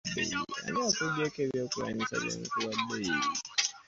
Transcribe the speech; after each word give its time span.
Ani 0.67 0.81
akuggyeeko 0.83 1.37
ebyokuzannyisa 1.45 2.15
bye 2.23 2.31
nkuwadde? 2.69 3.15